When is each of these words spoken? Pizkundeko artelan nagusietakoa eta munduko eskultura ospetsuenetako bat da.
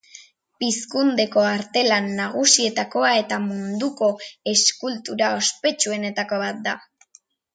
Pizkundeko 0.61 1.43
artelan 1.49 2.07
nagusietakoa 2.19 3.11
eta 3.19 3.39
munduko 3.45 4.09
eskultura 4.55 5.31
ospetsuenetako 5.43 6.43
bat 6.45 6.67
da. 6.69 6.77